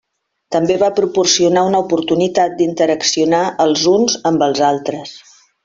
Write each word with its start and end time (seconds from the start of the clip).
També 0.53 0.77
va 0.83 0.87
proporcionar 0.99 1.63
una 1.67 1.81
oportunitat 1.83 2.57
d'interaccionar 2.63 3.43
els 3.67 3.87
uns 3.95 4.19
amb 4.33 4.49
els 4.51 4.67
altres. 4.75 5.17